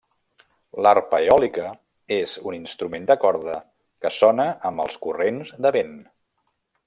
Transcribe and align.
L'arpa 0.85 1.19
eòlica 1.25 1.65
és 2.17 2.33
un 2.51 2.57
instrument 2.59 3.05
de 3.11 3.19
corda 3.25 3.59
que 4.05 4.13
sona 4.21 4.49
amb 4.71 4.85
els 4.87 4.99
corrents 5.07 5.53
de 5.67 5.75
vent. 5.79 5.97